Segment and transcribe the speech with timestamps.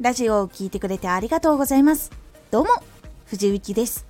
[0.00, 2.12] ラジオを聴いてくれてありがとうございます。
[2.52, 2.70] どうも、
[3.26, 4.06] 藤幸です。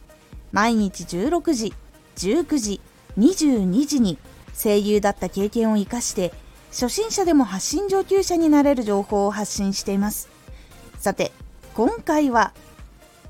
[0.52, 1.72] 毎日16時、
[2.16, 2.80] 19時、
[3.16, 4.18] 22時に
[4.54, 6.34] 声優だった経験を活かして、
[6.72, 10.28] 初心者でも発信上級者になれる情報を発信しています。
[10.98, 11.32] さて、
[11.72, 12.52] 今回は、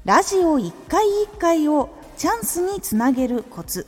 [0.04, 3.86] ラジオ1回1回をチャンスにつなげるコツ。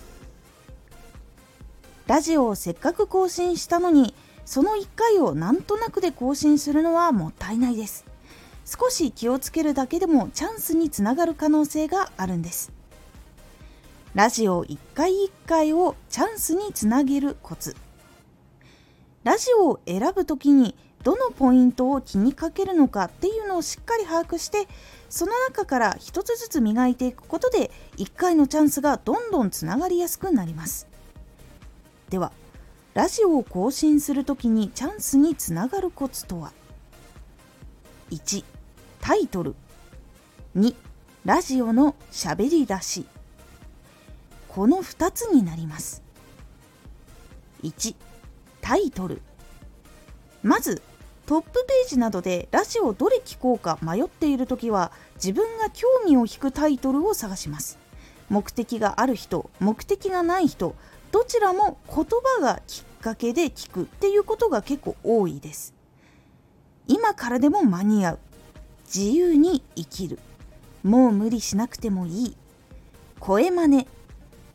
[2.06, 4.14] ラジオをせっかく更新したのに、
[4.44, 8.09] その1回をなんとなくで更新するのはもったいないです。
[8.70, 12.70] 少し気をつけるだけでもチャンスにつながる可能性があるんです。
[14.14, 17.74] ラジオ1回1回をチャンスにつなげるコツ。
[19.24, 24.68] ラジオを選ぶ時にどのポイントを気にかけるのかっていうのをしっかり把握して
[25.08, 30.86] その中から一つずつ磨いていくことで1回のチャンスがどんどんつながりやすくなります。
[32.08, 32.30] では
[32.94, 36.52] ラジオを更新する時にチャンスにつながるコツとは
[38.10, 38.44] ？1
[39.00, 39.54] タイトル
[40.56, 40.74] 2
[41.24, 43.06] ラジオのしゃべり出し。
[44.48, 46.02] この2つになります。
[47.62, 47.94] 1
[48.60, 49.22] タイトル。
[50.42, 50.82] まず
[51.26, 57.78] トップページなどでラジオどれ聞こうか迷っている時は自分が興味を引くタイトルを探します。
[58.28, 60.76] 目的がある人目的がない人
[61.10, 62.04] どちらも言
[62.38, 65.74] 葉がきっかけで聞くっていうことが結構多いです。
[66.86, 68.18] 今からでも間に合う。
[68.92, 70.18] 自由に生きる。
[70.82, 72.36] もう無理しなくてもいい。
[73.20, 73.86] 声真似。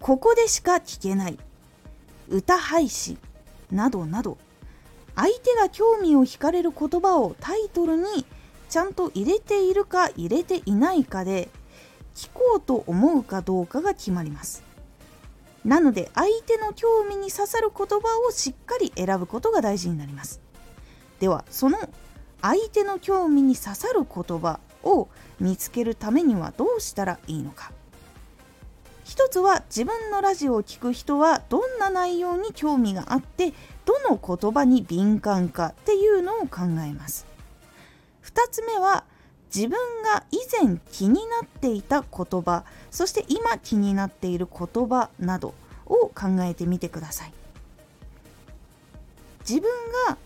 [0.02, 1.40] ここでしか聞けない。
[2.28, 3.18] 歌配信。
[3.72, 4.38] などなど。
[5.16, 8.26] 相手が興味を惹かれる言葉をタイトルに。
[8.68, 11.48] ちゃんと入れているか入れていないかで。
[12.14, 14.64] 聞こうと思うかどうかが決まります。
[15.64, 20.42] なので相手の興味に刺さる言葉をしっかり選ぶことが大事になります。
[21.20, 21.78] ではその
[22.46, 25.08] 相手の興味に刺さる言葉を
[25.40, 27.72] 見つけるためにはどうしたらいいのか。
[29.04, 33.52] 一つは自分のラジオを聴く人はどんな内容に興味があって
[33.86, 37.26] どの言葉に敏感かっていうのを考えます。
[38.24, 39.06] 2つ目は
[39.54, 45.56] 自分が以前気になっていた言葉そして今気になっている言葉など
[45.88, 47.34] を考えてみてください。
[49.50, 49.72] 自分
[50.08, 50.18] が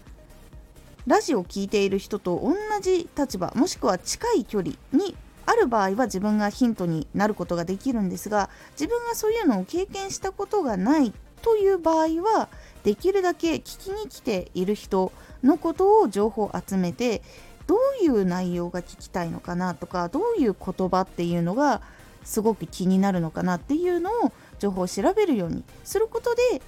[1.10, 5.16] ラジオを聴いている人と同じ立場もしくは近い距離に
[5.48, 11.12] ある場合は自分がヒントになることができるんですが自分がそういうのを経験したことがない
[11.42, 12.48] という場合は
[12.84, 15.12] できるだけ聞きに来ている人
[15.42, 17.24] のことを情報を集めて
[17.66, 21.82] どういう内容が聞きたいのかなとかどういう言葉っていうのが
[22.24, 26.62] すごく気になるのかなっていうのを情報を調べるようにすることで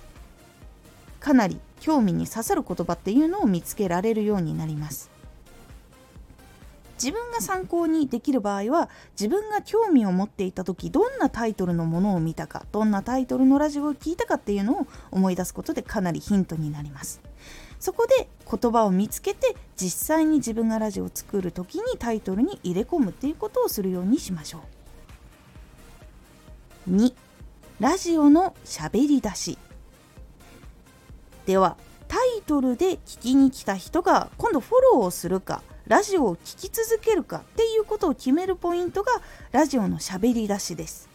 [1.19, 5.09] かなり興味に刺さる言葉っていうのを見つけられるようになります。
[6.93, 8.87] 自分が参考にできる場合は
[9.19, 17.19] 自分が興味を持っていた時どんなタイトルのものを見たかどんなタイトルのラジオを聞いたかっていうのを思い出すことでかなりヒントになります。
[17.79, 24.59] そこで言葉を見つけて実際に自分がラジオを作る時にタイトルに入れ込むっていうことをするようにしましょ
[26.87, 26.91] う。
[26.91, 27.15] 2
[27.79, 29.57] ラジオのしゃべり出し。
[31.51, 31.75] では
[32.07, 39.11] タイトルで聞きに来た人が今度フォローをするかラジオを聴き続けるかっていうことを決めるポイントが
[39.51, 41.09] ラジオのしゃべり出しです。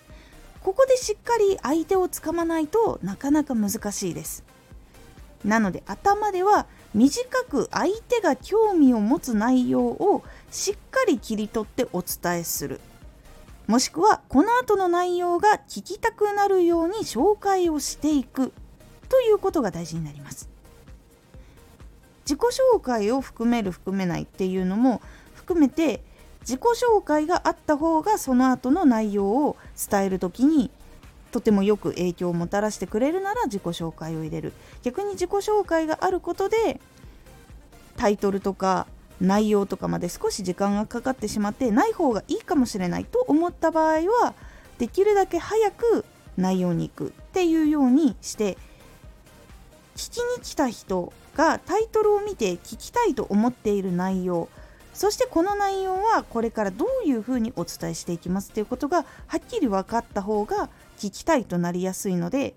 [0.62, 4.44] ここでしっかり相手をつかまないとなかなか難しいです。
[5.42, 12.82] なので頭では短く相手が興味を持つ内容をしっかり切り取ってお伝えする。
[13.68, 18.53] もしくはこの後の内容が聞きたくなるように紹介をしていく。
[19.08, 20.48] ということが大事になります。
[22.24, 22.40] 自己
[22.74, 25.00] 紹介を含める含めないっていうのも
[25.34, 26.02] 含めて
[26.40, 29.56] 自己紹介があった方がその後の内容を
[29.90, 30.70] 伝える時に
[31.30, 34.52] とてもよく影響をもたらしてくれるなら自己紹介を入れる。
[34.82, 36.80] 逆に自己紹介があることで
[37.97, 38.86] タイトルとか
[39.20, 44.34] 内容とかまで少し時間がかかってしまってない方がいいかもしれないと思った場合は
[44.78, 46.04] できるだけ早く
[46.36, 48.59] 内容に行くっていうようにして
[49.97, 54.48] 聞きに来た人がタイトルを見て聞きたいと思っている内容。
[54.93, 62.54] そしてこの内容はこれからどういうふうにお伝えしていきますということがはっきり分かった方が聞きたいとなりやすいので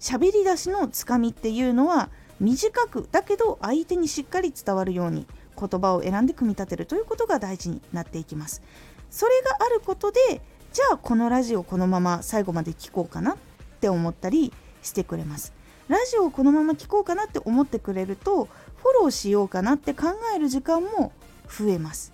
[0.00, 2.08] 喋り出しのつかみっていうのは
[2.40, 5.26] 短くだけど相手にしっかり伝わるように
[5.58, 8.62] 言葉を選んで組み立てるということが大事になっていきます。
[9.10, 10.40] それがあることで
[10.72, 13.36] じゃあこのラジオこのまま最後まで聞こうかなっ
[13.80, 15.55] て思ったりしてくれます。
[15.88, 18.46] ラジオをこのまま聞こうかなって思ってくれると
[18.76, 21.12] フォローしようかなって考える時間も
[21.48, 22.12] 増えます。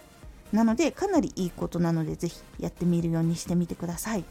[0.53, 4.25] なのでかなりいいことなのでぜひやってみるようにしてみてください。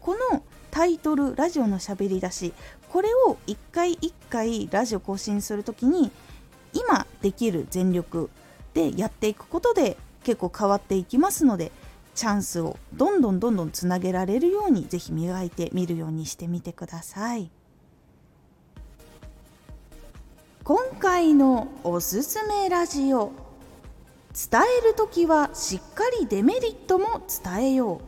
[0.00, 2.52] このタイトル「ラジオのしゃべり出し」
[2.90, 6.10] これを一回一回ラジオ更新する時に
[6.74, 8.28] 今できる全力
[8.74, 11.72] でやっていくことで結構変わっていきますので
[12.14, 17.50] チャンスをどんどんどんどんつなげられるようにぜひ磨いてみるようにしてみてください。
[20.64, 23.32] 今回のおすすめラジオ
[24.50, 28.00] 伝える時はしっかりデメリットも伝えよう。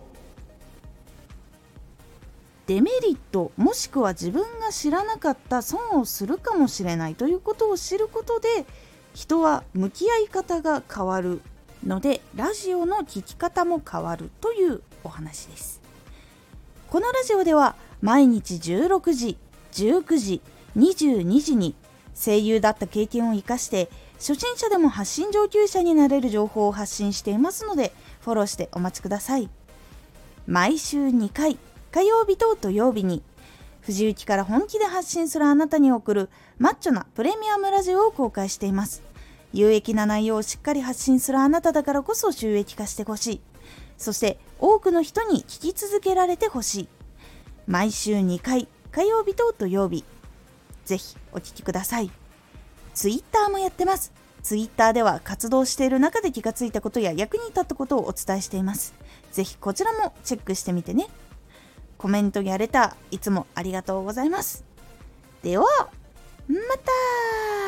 [2.66, 8.64] デメリットもしくは自分が知らなかった損をするかもしれないということを知ることで
[9.12, 11.42] 人は向き合い方が変わる。
[11.84, 15.80] のでラジオの聴き方も変わるというお話です。
[16.88, 19.36] このラジオでは毎日16時
[19.72, 20.40] 19時
[20.76, 21.74] 22時に
[22.14, 29.50] 声優だった経験を生かして初心者でも発信上級者になれる情報を発信していますのでフォローしてお待ちください。
[30.46, 31.58] 毎週2回
[31.90, 33.22] 火曜日と土曜日に
[33.80, 39.02] 藤雪から本気で発信するあなたに送るマッチョなプレミアムラジオを公開しています。
[39.54, 43.40] 有益な内容をしっかり発信するあなただからこそ収益化してほしい。
[43.96, 46.88] そして多くの人に聞き続けられてほしい。
[47.68, 50.04] 毎週2回火曜日と土曜日。
[50.84, 52.10] ぜひお聴きください。
[52.94, 54.12] Twitter もやってます。
[54.42, 58.92] Twitter では活動している中で気がついたことや役に立ったことをお伝えしています。
[59.30, 61.06] ぜひこちらもチェックしてみてね。
[61.96, 64.64] コメントやレターいつもありがとうございます。
[65.44, 65.64] では、
[66.48, 67.63] また!